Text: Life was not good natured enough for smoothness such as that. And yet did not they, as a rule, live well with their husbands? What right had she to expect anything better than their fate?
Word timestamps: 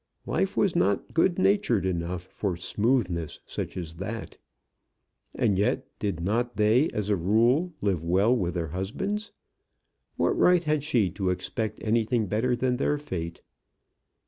Life 0.25 0.57
was 0.57 0.75
not 0.75 1.13
good 1.13 1.37
natured 1.37 1.85
enough 1.85 2.23
for 2.23 2.57
smoothness 2.57 3.39
such 3.45 3.77
as 3.77 3.93
that. 3.97 4.39
And 5.35 5.59
yet 5.59 5.85
did 5.99 6.21
not 6.21 6.55
they, 6.55 6.89
as 6.89 7.11
a 7.11 7.15
rule, 7.15 7.71
live 7.81 8.03
well 8.03 8.35
with 8.35 8.55
their 8.55 8.69
husbands? 8.69 9.31
What 10.17 10.35
right 10.35 10.63
had 10.63 10.81
she 10.83 11.11
to 11.11 11.29
expect 11.29 11.83
anything 11.83 12.25
better 12.25 12.55
than 12.55 12.77
their 12.77 12.97
fate? 12.97 13.43